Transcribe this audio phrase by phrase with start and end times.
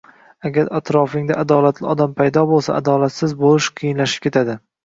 [0.49, 4.61] Agar atrofingda adolatli odam paydo bo‘lsa, adolatsiz bo‘lish qiyinlashib ketadi.